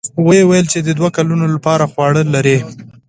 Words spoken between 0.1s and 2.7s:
ويې ويل چې د دوو کلونو له پاره خواړه لري.